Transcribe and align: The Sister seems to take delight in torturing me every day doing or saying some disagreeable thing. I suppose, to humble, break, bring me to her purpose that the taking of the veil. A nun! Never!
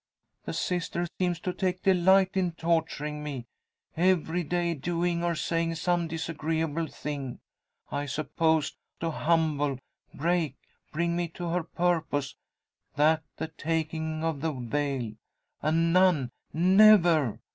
The 0.45 0.53
Sister 0.53 1.05
seems 1.19 1.39
to 1.41 1.53
take 1.53 1.83
delight 1.83 2.31
in 2.35 2.53
torturing 2.53 3.21
me 3.21 3.45
every 3.95 4.41
day 4.43 4.73
doing 4.73 5.23
or 5.23 5.35
saying 5.35 5.75
some 5.75 6.07
disagreeable 6.07 6.87
thing. 6.87 7.39
I 7.91 8.07
suppose, 8.07 8.75
to 8.99 9.11
humble, 9.11 9.77
break, 10.11 10.55
bring 10.91 11.15
me 11.15 11.27
to 11.35 11.49
her 11.49 11.61
purpose 11.61 12.35
that 12.95 13.21
the 13.37 13.49
taking 13.49 14.23
of 14.23 14.41
the 14.41 14.53
veil. 14.53 15.11
A 15.61 15.71
nun! 15.71 16.31
Never! 16.51 17.39